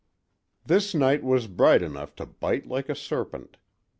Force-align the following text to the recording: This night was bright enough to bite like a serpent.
This 0.65 0.95
night 0.95 1.21
was 1.21 1.45
bright 1.45 1.83
enough 1.83 2.15
to 2.15 2.25
bite 2.25 2.65
like 2.65 2.89
a 2.89 2.95
serpent. 2.95 3.57